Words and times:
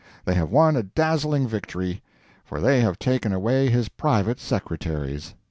They 0.25 0.33
have 0.33 0.49
won 0.49 0.75
a 0.75 0.81
dazzling 0.81 1.47
victory. 1.47 2.01
For 2.43 2.59
they 2.59 2.81
have 2.81 2.97
taken 2.97 3.31
away 3.33 3.69
his 3.69 3.87
private 3.87 4.39
Secretaries! 4.39 5.35